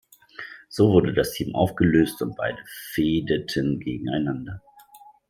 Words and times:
So 0.69 0.93
wurde 0.93 1.13
das 1.13 1.29
Team 1.33 1.53
aufgelöst 1.53 2.23
und 2.23 2.35
beide 2.35 2.57
fehdeten 2.65 3.79
gegeneinander. 3.79 4.59